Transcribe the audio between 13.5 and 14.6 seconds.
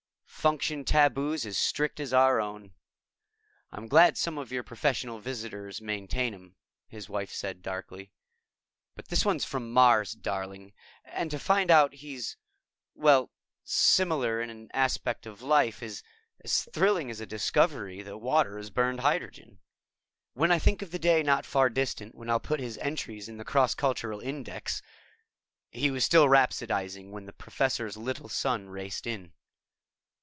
similar in